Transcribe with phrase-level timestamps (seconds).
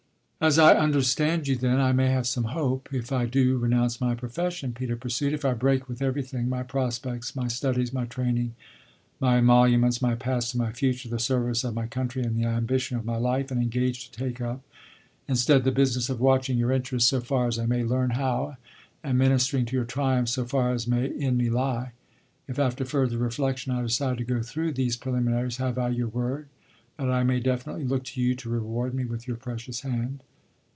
[0.43, 4.15] "As I understand you, then, I may have some hope if I do renounce my
[4.15, 5.33] profession?" Peter pursued.
[5.33, 8.55] "If I break with everything, my prospects, my studies, my training,
[9.19, 12.97] my emoluments, my past and my future, the service of my country and the ambition
[12.97, 14.63] of my life, and engage to take up
[15.27, 18.57] instead the business of watching your interests so far as I may learn how
[19.03, 21.91] and ministering to your triumphs so far as may in me lie
[22.47, 26.47] if after further reflexion I decide to go through these preliminaries, have I your word
[26.97, 30.21] that I may definitely look to you to reward me with your precious hand?"